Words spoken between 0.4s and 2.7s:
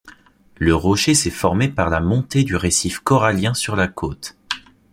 Le rocher s'est formé par la montée du